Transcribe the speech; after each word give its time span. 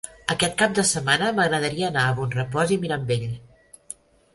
Aquest 0.35 0.55
cap 0.61 0.73
de 0.79 0.85
setmana 0.93 1.29
m'agradaria 1.41 1.93
anar 1.95 2.09
a 2.09 2.19
Bonrepòs 2.23 2.77
i 2.79 2.83
Mirambell. 2.87 3.33